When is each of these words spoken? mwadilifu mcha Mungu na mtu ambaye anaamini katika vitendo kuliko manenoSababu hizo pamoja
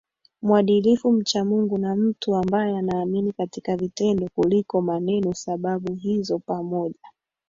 mwadilifu 0.41 1.11
mcha 1.11 1.45
Mungu 1.45 1.77
na 1.77 1.95
mtu 1.95 2.35
ambaye 2.35 2.77
anaamini 2.77 3.33
katika 3.33 3.77
vitendo 3.77 4.29
kuliko 4.35 4.81
manenoSababu 4.81 5.93
hizo 5.93 6.39
pamoja 6.39 6.99